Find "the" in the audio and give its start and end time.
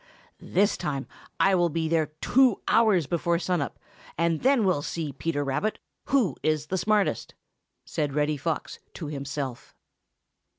6.65-6.77